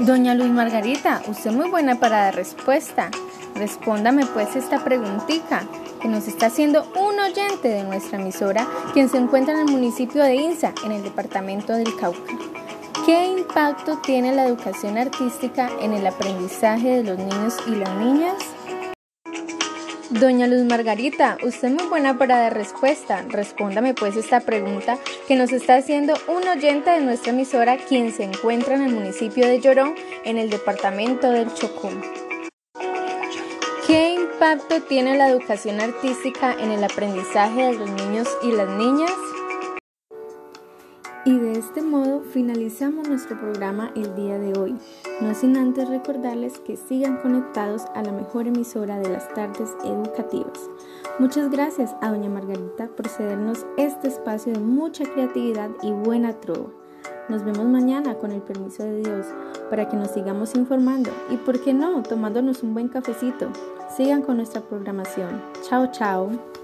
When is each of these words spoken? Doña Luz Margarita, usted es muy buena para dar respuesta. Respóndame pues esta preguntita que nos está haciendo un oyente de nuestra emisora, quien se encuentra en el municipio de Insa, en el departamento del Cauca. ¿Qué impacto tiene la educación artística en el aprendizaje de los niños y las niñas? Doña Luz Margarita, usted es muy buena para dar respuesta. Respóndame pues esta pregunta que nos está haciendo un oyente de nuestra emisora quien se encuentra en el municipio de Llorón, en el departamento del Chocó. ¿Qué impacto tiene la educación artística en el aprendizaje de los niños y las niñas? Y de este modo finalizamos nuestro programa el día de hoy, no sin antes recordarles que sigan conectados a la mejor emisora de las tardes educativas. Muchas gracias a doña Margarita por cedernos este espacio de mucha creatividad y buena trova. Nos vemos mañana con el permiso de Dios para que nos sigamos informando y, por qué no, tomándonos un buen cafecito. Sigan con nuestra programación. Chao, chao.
Doña 0.00 0.34
Luz 0.34 0.48
Margarita, 0.48 1.20
usted 1.28 1.50
es 1.50 1.56
muy 1.56 1.68
buena 1.68 2.00
para 2.00 2.22
dar 2.22 2.34
respuesta. 2.34 3.10
Respóndame 3.54 4.24
pues 4.24 4.56
esta 4.56 4.82
preguntita 4.82 5.64
que 6.00 6.08
nos 6.08 6.26
está 6.26 6.46
haciendo 6.46 6.90
un 6.96 7.18
oyente 7.18 7.68
de 7.68 7.82
nuestra 7.82 8.18
emisora, 8.18 8.66
quien 8.94 9.10
se 9.10 9.18
encuentra 9.18 9.52
en 9.52 9.68
el 9.68 9.70
municipio 9.70 10.22
de 10.24 10.36
Insa, 10.36 10.72
en 10.86 10.92
el 10.92 11.02
departamento 11.02 11.74
del 11.74 11.94
Cauca. 11.96 12.32
¿Qué 13.04 13.26
impacto 13.26 13.98
tiene 13.98 14.34
la 14.34 14.46
educación 14.46 14.96
artística 14.96 15.70
en 15.82 15.92
el 15.92 16.06
aprendizaje 16.06 17.02
de 17.02 17.04
los 17.04 17.18
niños 17.18 17.56
y 17.66 17.72
las 17.72 17.94
niñas? 17.96 18.36
Doña 20.10 20.48
Luz 20.48 20.64
Margarita, 20.64 21.38
usted 21.44 21.68
es 21.68 21.74
muy 21.74 21.86
buena 21.86 22.18
para 22.18 22.40
dar 22.40 22.54
respuesta. 22.54 23.24
Respóndame 23.28 23.94
pues 23.94 24.16
esta 24.16 24.40
pregunta 24.40 24.98
que 25.28 25.36
nos 25.36 25.52
está 25.52 25.76
haciendo 25.76 26.14
un 26.26 26.48
oyente 26.48 26.90
de 26.90 27.00
nuestra 27.00 27.30
emisora 27.30 27.76
quien 27.76 28.12
se 28.12 28.24
encuentra 28.24 28.74
en 28.74 28.82
el 28.82 28.92
municipio 28.92 29.46
de 29.46 29.60
Llorón, 29.60 29.94
en 30.24 30.36
el 30.36 30.50
departamento 30.50 31.30
del 31.30 31.54
Chocó. 31.54 31.90
¿Qué 33.86 34.14
impacto 34.14 34.82
tiene 34.82 35.16
la 35.16 35.28
educación 35.28 35.80
artística 35.80 36.56
en 36.58 36.72
el 36.72 36.82
aprendizaje 36.82 37.68
de 37.68 37.74
los 37.74 37.88
niños 37.88 38.28
y 38.42 38.50
las 38.50 38.68
niñas? 38.68 39.12
Y 41.24 41.38
de 41.38 41.52
este 41.52 41.82
modo 41.82 42.22
finalizamos 42.22 43.06
nuestro 43.06 43.38
programa 43.38 43.92
el 43.94 44.14
día 44.14 44.38
de 44.38 44.58
hoy, 44.58 44.74
no 45.20 45.34
sin 45.34 45.56
antes 45.58 45.88
recordarles 45.88 46.58
que 46.60 46.78
sigan 46.78 47.18
conectados 47.18 47.84
a 47.94 48.02
la 48.02 48.10
mejor 48.10 48.46
emisora 48.46 48.98
de 48.98 49.10
las 49.10 49.28
tardes 49.34 49.70
educativas. 49.84 50.70
Muchas 51.18 51.50
gracias 51.50 51.94
a 52.00 52.10
doña 52.10 52.30
Margarita 52.30 52.88
por 52.88 53.08
cedernos 53.08 53.66
este 53.76 54.08
espacio 54.08 54.54
de 54.54 54.60
mucha 54.60 55.04
creatividad 55.04 55.68
y 55.82 55.92
buena 55.92 56.32
trova. 56.40 56.70
Nos 57.28 57.44
vemos 57.44 57.66
mañana 57.66 58.14
con 58.14 58.32
el 58.32 58.40
permiso 58.40 58.82
de 58.82 59.02
Dios 59.02 59.26
para 59.68 59.88
que 59.88 59.96
nos 59.96 60.10
sigamos 60.12 60.54
informando 60.54 61.10
y, 61.30 61.36
por 61.36 61.60
qué 61.60 61.74
no, 61.74 62.02
tomándonos 62.02 62.62
un 62.62 62.72
buen 62.72 62.88
cafecito. 62.88 63.50
Sigan 63.94 64.22
con 64.22 64.38
nuestra 64.38 64.62
programación. 64.62 65.42
Chao, 65.68 65.90
chao. 65.92 66.59